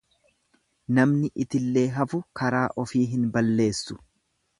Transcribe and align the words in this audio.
Namni 0.99 1.29
itillee 1.43 1.83
hafu 1.97 2.21
karaa 2.39 2.65
ofii 2.85 3.03
hin 3.13 3.29
balleessu. 3.37 3.99